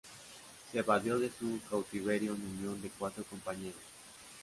Se 0.71 0.79
evadió 0.79 1.19
de 1.19 1.29
su 1.29 1.59
cautiverio 1.69 2.33
en 2.33 2.41
unión 2.41 2.81
de 2.81 2.89
cuatro 2.97 3.23
compañeros. 3.23 3.75